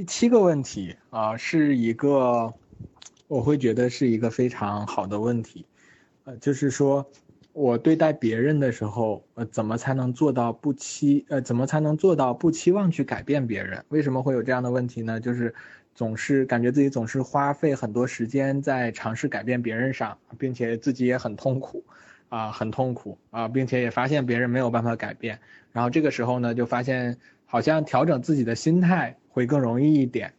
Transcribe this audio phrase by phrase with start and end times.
[0.00, 2.50] 第七个问题啊，是一个
[3.28, 5.66] 我会觉得是一个非常好的问题，
[6.24, 7.06] 呃，就是说
[7.52, 13.84] 我对待别人的时候，呃，怎么才能做到不期呃，怎么才能做到不期望去改变别人？
[13.90, 15.20] 为什么会有这样的问题呢？
[15.20, 15.54] 就是
[15.94, 21.84] 总是感觉自己总是花费很多时间在尝试改变别人上，并且自己也很痛苦。
[22.30, 25.36] 啊，很痛苦啊，并且也发现别人没有办法改变，
[25.72, 27.18] 然后这个时候呢，就发现
[27.50, 30.32] 好像调整自己的心态会更容易一点，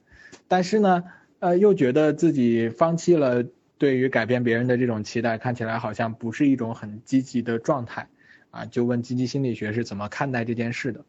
[0.47, 1.03] 但是呢，
[1.39, 3.43] 呃，又觉得自己放弃了
[3.77, 8.07] 对于改变别人的这种期待，看起来好像不是一种很积极的状态，
[8.49, 11.03] 啊，就问积极心理学是怎么看待这件事的？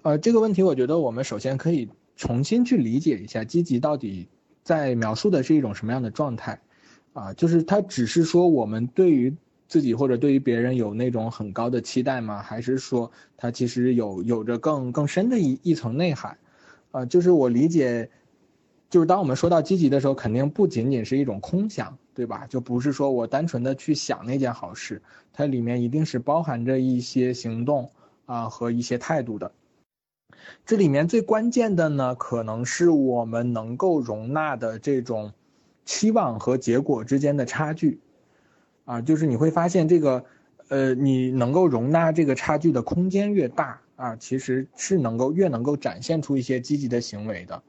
[0.00, 4.28] 呃，这个问题我觉得我们首先可以重新去理解一下，积极到底
[4.62, 6.58] 在描述的是一种什么样的状态？
[7.12, 9.36] 啊，就是它只是说我们对于
[9.72, 12.42] 自己或者对于别人有那种很高的期待吗？
[12.42, 16.36] 还是说他其实有有着更更深的一一层内涵？
[16.90, 18.10] 啊，就是我理解，
[18.90, 22.46] 就是当我们说到积极的时候，肯定不仅仅是一种空想，对吧？
[22.48, 25.00] 就不是说我单纯的去想那件好事，
[25.32, 27.90] 它里面一定是包含着一些行动
[28.26, 29.50] 啊和一些态度的。
[30.66, 35.32] 这里面最关键的呢，可能是我们能够容纳的这种
[35.86, 38.00] 期望和结果之间的差距。
[38.84, 40.24] 啊，就是你会发现这个，
[40.68, 47.62] 呃，你能够容纳这个差距的空间越大啊，其实是能够越能够展现出一些积极的行为的，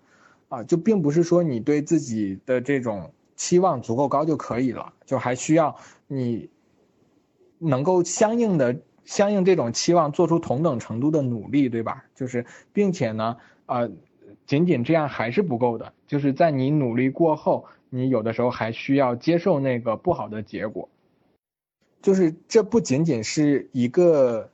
[0.50, 5.76] 啊，就并不是说你对自己的这种期望足够高就可以了，就还需要
[6.08, 6.50] 你
[7.60, 8.76] 能够相应的
[9.06, 12.04] 相应这种期望做出同等程度的努力，对吧？
[12.16, 13.88] 就是并且呢，啊，
[14.48, 20.90] 仅仅这样还是不够的，就是在你努力过后，你有的时候还需要接受那个不好的结果。
[22.04, 24.50] 就是这不仅仅是一个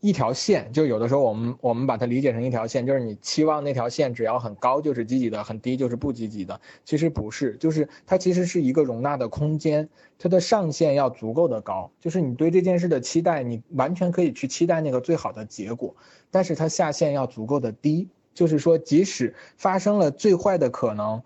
[0.00, 6.60] 一条线，就有的时候我们我们把它理解成一条线，就是你期望那条线只要很高就是积极的，很低就是不积极的。
[6.84, 15.96] 其实不是，就是它其实是一个容纳的空间，它的上限要足够的高，就是你对这件事的期待，你完全可以去期待那个最好的结果，
[16.30, 21.22] 但是它下限要足够的低，就是说即使发生了最坏的可能，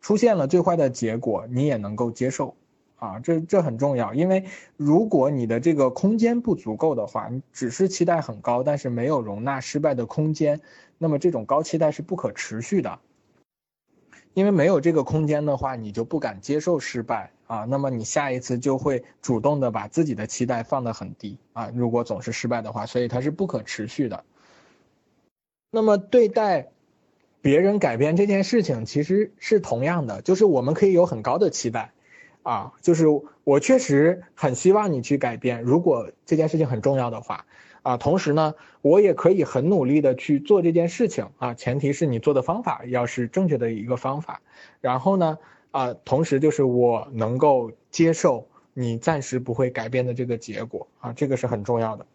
[0.00, 2.54] 出现了最坏的结果，你也能够接受。
[3.02, 4.44] 啊，这这很重要，因为
[4.76, 10.60] 如果你的这个空间不足够的话，你只是期待很高，但是没有容纳失败的空间，
[10.98, 13.00] 那么这种高期待是不可持续的。
[14.34, 21.72] 因为没有这个空间的话，你就不敢接受失败啊，那么你下一次就会主动的把自己的期待放得很低啊。
[21.74, 24.22] 如果总是失败的话，所以它是不可持续的。
[25.72, 26.68] 那么对待
[27.40, 31.92] 别人改变这件事情，其实是同样的，就是我们可以有很高的期待。
[32.42, 33.06] 啊，就是
[33.44, 37.44] 我确实很希望你去改变，如果这件事情很重要的话，
[37.82, 44.40] 啊，同时呢，我也可以很努力的去做这件事情，啊，前提是你做的方法要是正确的一个方法，
[44.80, 45.38] 然后呢，
[45.70, 52.06] 啊，同时就是我能够接受你暂时不会改变的这个结果，啊，这个是很重要的。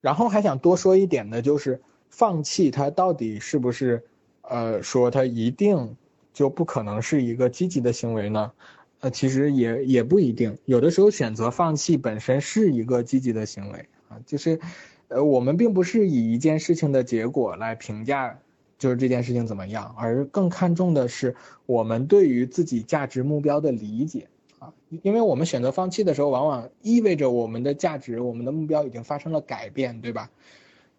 [0.00, 4.04] 然后还想多说一点的，就是放弃它到底是不是，
[4.42, 5.96] 呃，说它一定
[6.32, 8.52] 就不可能是一个积极的行为呢？
[9.00, 14.58] 呃，其实也也不一定，有的时候选择放弃本身是一个积极的行为啊，就是，
[15.06, 18.36] 呃，我们并不是以一件事情的结果来评价，
[18.76, 24.26] 就是这件事情怎么样，而更看重的是我们对于自己价值目标的理解
[24.58, 30.28] 啊，因为我们选择放弃的时候，往往意味着我们的价值、我们的目标已经发生了改变，对吧？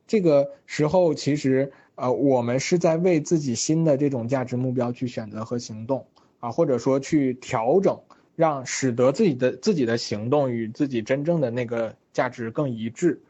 [0.07, 6.05] 这个时候其实，呃，我们是在为自己新的这种价值目标去选择和行动。
[6.39, 7.99] 啊，或者说去调整，
[8.35, 13.21] 让使得自己的自己的行动与自己真正的那个价值更一致，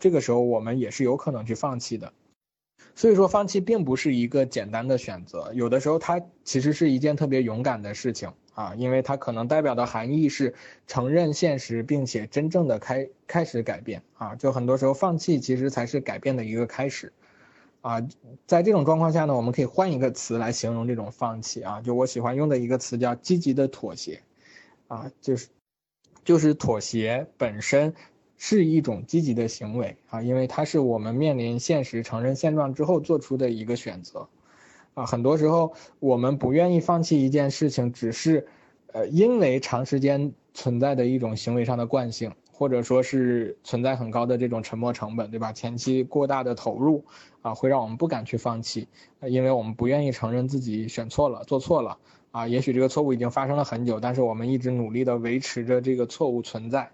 [0.00, 2.12] 这个时候我们也是有可能去放弃的。
[2.96, 10.54] 所以说，放弃并不是一个简单的选择，有的时候它其实是一件特别勇敢的事情啊，因为它可能代表的含义是
[10.86, 14.36] 承认现实，并且真正的开开始改变啊。
[14.36, 17.12] 就很多时候，放弃其实才是改变的一个开始。
[17.84, 18.00] 啊，
[18.46, 24.22] 在这种状况下呢，我们可以换一个词来形容这种放弃啊，就我喜欢用的一个词叫积极的妥协，
[24.88, 25.48] 啊，就是，
[26.24, 27.92] 就是妥协本身
[28.38, 34.26] 是一种积极的行为啊，因为它是我们面临现实、承认现状之后做出的一个选择，
[34.94, 38.46] 啊，很多时候我们不愿意放弃一件事情，只是，
[38.92, 42.32] 呃，因为长时间存在的一种行为上的惯性。
[42.56, 45.52] 或者说是存在很高的这种沉没成本，对吧？
[45.52, 47.04] 前期过大的投入，
[47.42, 48.86] 啊，会让我们不敢去放弃，
[49.26, 51.98] 因为我们不愿意承认自己选错了、做错了，
[52.30, 56.92] 啊，也许这个错误已经发生了很久，但是我们一直努力的维持着这个错误存在，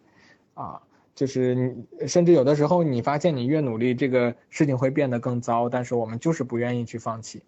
[0.54, 0.80] 啊，
[1.14, 7.42] 就是你甚至有的时候你发现你越努力，这个事情会变得更糟，但是我们就是不愿意去放弃。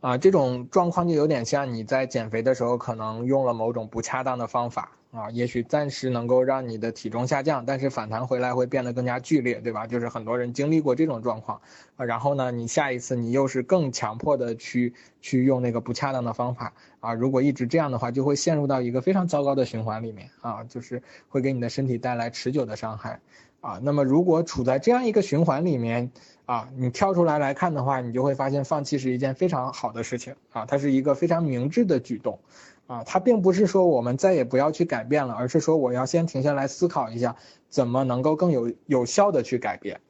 [0.00, 9.86] 啊，这种状况就有点像你在减肥的时候可能用了某种不恰当的方法啊，也许暂时能够让你的体重下降，但是反弹回来会变得更加剧烈，对吧？
[9.86, 11.60] 就是很多人经历过这种状况
[11.96, 23.20] 啊，然后呢，你下一次你又是更强迫的去去用那个不恰当的方法啊，如果一直这样的话，就会陷入到一个非常糟糕的循环里面啊，就是会给你的身体带来持久的伤害
[23.62, 23.80] 啊。
[23.82, 26.12] 那么如果处在这样一个循环里面，
[26.46, 32.38] 啊，你跳出来来看的话，你就会发现放弃是一件非常好的事情啊，它是一个非常明智的举动，
[32.86, 37.34] 啊，它并不是说我们再也不要去改变了，而是说我要先停下来思考一下，
[37.68, 40.00] 怎么能够更有有效的去改变。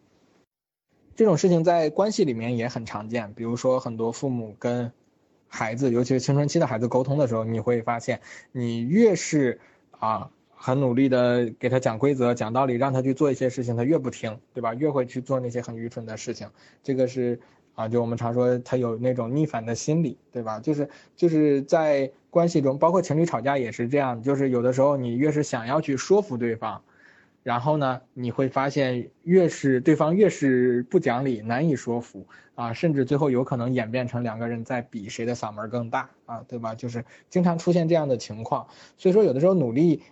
[1.15, 4.93] 这种事情在关系里面也很常见，比如说很多父母跟
[5.49, 8.21] 孩子，尤其是青春期的孩子沟通的时候，你会发现，
[8.53, 9.59] 你越是
[9.99, 10.31] 啊。
[10.59, 14.75] 很努力的给他讲规则、讲道理，让他去做一些事情，他越不听，对吧？
[14.75, 16.49] 越会去做那些很愚蠢的事情。
[16.83, 17.39] 这个是
[17.75, 20.59] 啊，就我们常说他有那种逆反的心理，对吧？
[20.59, 26.83] 就是就是在关系中，包括情侣吵架也是这样，就是有的时候你越是想要去说服对方，
[27.43, 36.75] 然后呢，你会发现越是对方越是不讲理、难以说服啊，甚至最后有可能演变成两个人在比谁的嗓门更大啊，对吧？
[36.75, 38.67] 就是经常出现这样的情况。
[38.97, 40.03] 所以说，有的时候努力。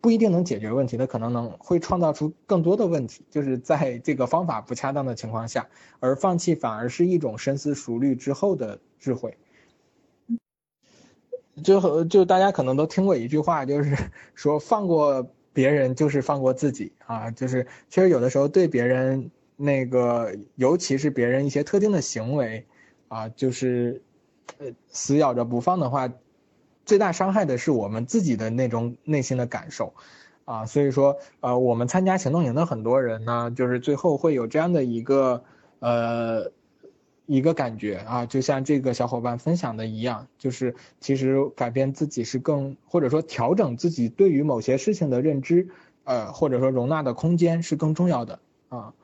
[0.00, 5.68] 不一定能解决问题，它可能能会创造出更多的问题，就是在这个方法不恰当的情况下，
[6.00, 9.36] 而放弃反而是一种深思熟虑之后的智慧。
[11.62, 13.96] 就就大家可能都听过一句话，就是
[14.34, 22.66] 说放过别人就是放过自己啊，就是其实有的时候对别人那个，尤其是别人一些特定的行为，
[23.08, 24.02] 啊，就是
[24.58, 26.12] 呃死咬着不放的话。
[26.88, 29.92] 最大伤害的是我们自己的那种内心的感受，
[30.46, 35.44] 啊，所以说，呃，我们参加行动营的很多人呢，就是最后会有这样的一个，
[35.80, 36.50] 呃，
[37.26, 45.68] 一个感觉啊，就像这个小伙伴分享的一样，就是其实改变自己是更，或者说调整自己对于某些事情的认知，
[46.04, 48.38] 呃，或者说容纳的空间是更重要的
[48.70, 48.94] 啊，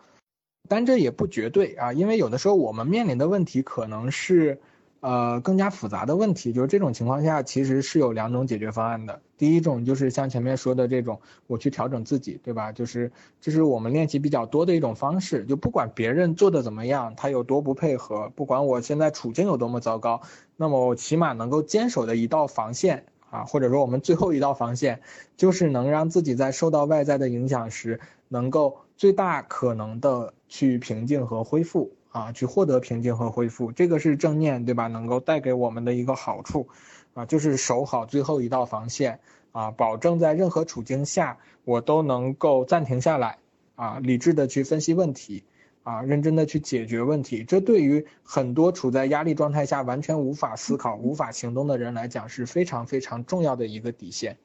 [0.70, 4.58] 但这也不绝对啊，因为有的时候我们面临的问题可能是。
[5.04, 9.20] 呃，更加复杂的问题就是这种情况下，其实是有两种解决方案的。
[9.36, 12.72] 第一种就是像前面说的这种，我去调整自己，对吧？
[12.72, 15.44] 就是这是我们练习比较多的一种方式。
[15.44, 20.22] 就不管别人做的怎么样，他有多不配合，不管我现在处境有多么糟糕，
[20.56, 25.02] 那么我起码能够坚守的一道防线啊，或者说我们最后一道防线，
[25.36, 31.92] 就是能让自己在受到外在的影响时，能够最大可能的去平静和恢复。
[32.14, 34.86] 啊，去获得平静和恢复，这个是正念，对吧？
[34.86, 36.68] 能够带给我们的一个好处，
[37.12, 39.18] 啊，就是守好最后一道防线，
[39.50, 43.38] 啊，保证在任何处境下我都能够暂停下来，
[43.74, 45.42] 啊，理智的去分析问题，
[45.82, 47.42] 啊，认真的去解决问题。
[47.42, 54.36] 这对于很多处在压力状态下完全无法思考、无法行动的人来讲是非常非常重要的一个底线。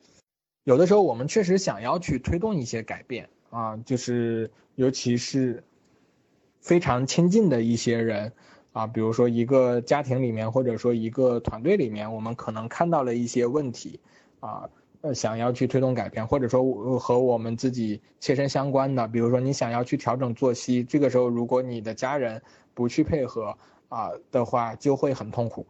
[0.63, 5.63] 有的时候我们确实想要去推动一些改变，啊，就是尤其是。
[6.61, 8.31] 非常亲近的一些人，
[8.73, 13.99] 啊，比如说一个家庭里面，或者说一个团队里面，我们可能看到了一些问题，
[14.41, 14.69] 啊，
[15.01, 22.41] 呃，想要去推动改变，或者说和我们自己切身相关的，比如说你想要去调整作息，这个时候如果你的家人
[22.73, 23.57] 不去配合
[23.87, 25.65] 啊的话，就会很痛苦，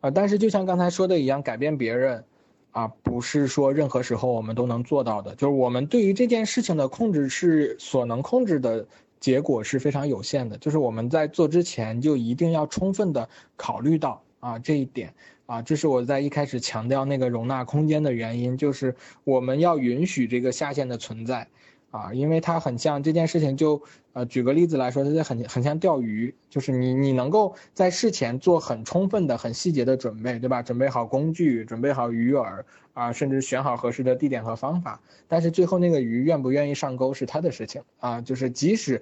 [0.00, 2.24] 啊，但是就像刚才说的一样，改变别人，
[2.72, 8.88] 啊，不是说任何时候我们都能做到的，就是我们对于这件事情的控制是所能控制的。
[9.24, 13.26] 结果是非常有限的，就是我们在做之前就一定要充分的
[13.56, 15.14] 考虑到啊这一点
[15.46, 21.48] 啊，这是我在一开始强调那个容纳空间的原因，就是我们要允许这个下限的存在。
[21.94, 23.80] 啊，因为它很像这件事情，就
[24.14, 30.60] 呃举个例子来说，它就很很像钓鱼，就是你你能够在事前做很充分的、很细节的准备，对吧？
[30.60, 35.00] 准备好工具，准备好鱼饵啊，甚至选好合适的地点和方法。
[35.28, 39.00] 但是最后那个鱼愿不愿意上钩是他的事情啊，就是即使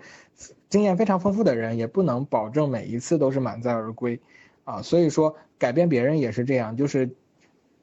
[0.69, 4.21] 经验非常丰富的人，也不能保证每一次都是满载而归
[4.65, 4.83] 啊。
[4.83, 7.09] 所以说改变别人也是这样，就是。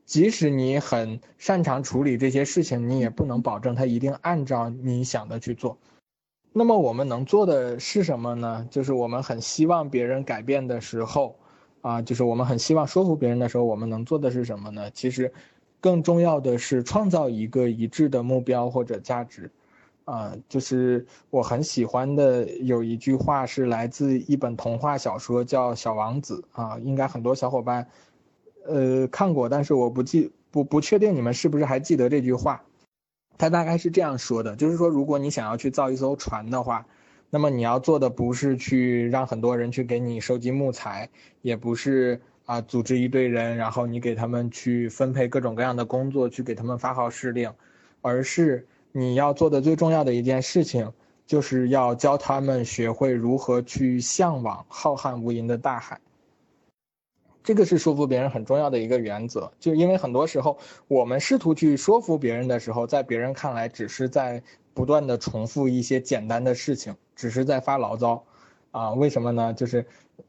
[0.09, 5.77] 即使你很擅长处理这些事情，你也不能保证他一定按照你想的去做。
[6.51, 8.67] 那么我们能做的是什么呢？
[8.71, 11.35] 就是我们很希望别人改变的时候，
[11.81, 14.89] 啊，就是我们很希望说服别人的时候，我们能做的是什么呢？
[14.89, 15.31] 其实，
[15.79, 19.51] 更重要的是创造一个一致的目标或者价值。
[20.05, 27.87] 啊，就是我很喜欢的有一句话是来自一本童话小说，叫《小王子》啊，应该很多小伙伴。
[28.65, 32.63] 呃，看过，但是我不记不不确定你们是不是还记得这句话。
[33.37, 36.85] 他大概是这样说的，就是说，如果你想要去造一艘船的话，
[37.29, 41.09] 那么你要做的不是去让很多人去给你收集木材，
[41.41, 47.53] 也不是啊组织一堆人，然后你给他们去分配各种各样的工作，去给他们发号施令，
[48.01, 50.91] 而是你要做的最重要的一件事情，
[51.25, 56.01] 就是要教他们学会如何去向往浩瀚无垠的大海。
[57.43, 64.41] 这个是说服别人很重要的一个原则，就因为很多时候我们试图去说服别人的时候，在别人看来只是在
[64.73, 66.95] 不断的重复一些简单的事情。
[67.15, 68.23] 只是在发牢骚，
[68.71, 69.53] 啊，为什么呢？
[69.53, 69.85] 就是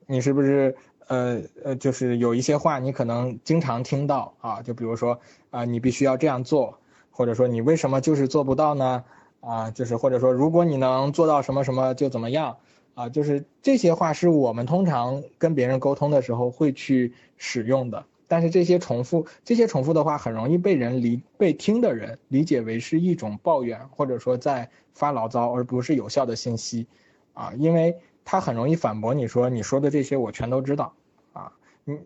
[0.06, 0.74] 你是不是
[1.06, 6.80] 呃呃，就是有一些话你可能经常听到啊，就比如说啊，你必须要这样做，
[7.12, 9.04] 或者说你为什么就是做不到呢？
[9.38, 12.56] 啊，就是或者说如果你能做到什么什么就怎么样
[12.94, 18.04] 啊，就是这些话是我们通常跟别人沟通的时候会去使用的。
[18.28, 26.86] 但是这些重复，这些重复的话很容易被人理被听的人理解为是一种抱怨，或者说在发牢骚，而不是有效的信息，
[27.32, 30.94] 啊，因为他很容易反驳你说你说的这些我全都知道，
[31.32, 31.52] 啊，
[31.84, 31.98] 你，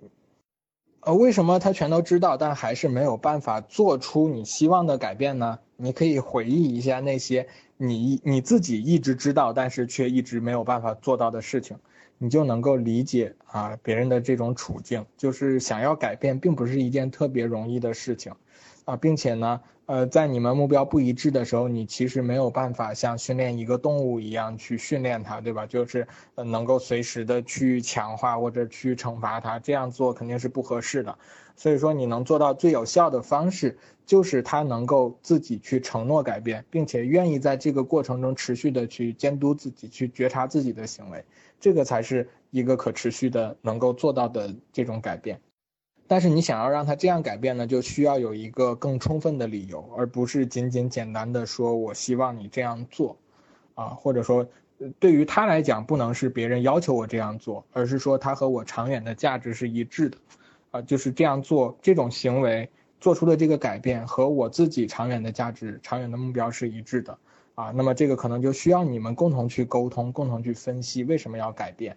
[1.00, 5.58] 呃，为什么他全都知道，但还是没有办法做出你希望的改变呢？
[5.76, 7.48] 你可以回忆一下那些
[7.88, 11.78] 你你自己一直知道，但是却一直没有办法做到的事情。
[12.18, 18.32] 你就能够理解啊别人的这种处境，就是想要改变，并不是一件特别容易的事情，
[18.84, 25.66] 啊，并且呢，呃，在你们目标不一致的时候，你其实没有办法像训练一个动物一样去训练它，对吧？
[25.66, 26.06] 就是
[26.36, 31.18] 呃能够随时的去强化或者去惩罚它，这样做肯定是不合适的。
[31.56, 41.24] 所以说，你能做到最有效的方式，就是他能够自己去承诺改变，并且愿意在这个过程中持续的去监督自己，去觉察自己的行为，
[41.60, 45.40] 这个才是一个可持续的能够做到的这种改变。
[46.06, 53.16] 但是你想要让他这样改变呢，就需要有一个更充分的理由，而不是仅仅简单的说我希望你这样做，
[53.74, 54.46] 啊，或者说
[54.98, 60.18] 对于他来讲，不能是别人要求我这样做，而是说他和我长远的价值是一致的。
[60.72, 62.68] 啊，就是这样做，这种行为
[62.98, 67.16] 做出的这个改变和我自己长远的价值、长远的目标是一致的
[67.54, 67.70] 啊。
[67.74, 71.96] 那么这个可能就需要你们共同去沟通，共同去分析为什么要改变。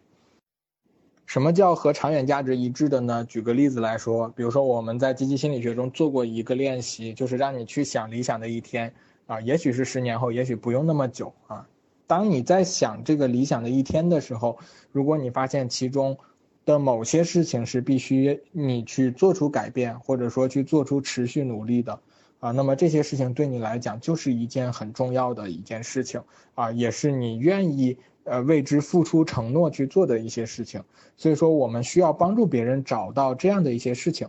[1.26, 3.26] 什么叫和长远价值一致的呢？
[3.26, 8.94] 举个例子来说，比如说我们在积极心理学中做过一个练习，就是让你去想理想的一天
[9.26, 11.68] 啊，也许是十年后，也许不用那么久啊。
[12.08, 14.58] 当你在想这个理想的一天的时候，
[14.94, 16.18] 如果你发现其中，
[16.64, 21.98] 的某些事情是必须你去做出改变，或者说去做出持续努力的，
[22.40, 26.22] 啊，那么这些事情对你来讲就是一件很重要的一件事情，
[26.54, 30.84] 啊，也是你愿意呃为之付出承诺去做的一些事情。
[31.16, 34.28] 所以说，我们需要帮助别人找到这样的一些事情，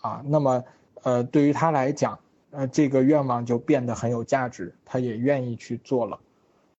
[0.00, 0.64] 啊，那么
[1.02, 2.18] 呃对于他来讲，
[2.50, 6.18] 呃这个愿望就变得很有价值，他也愿意去做了。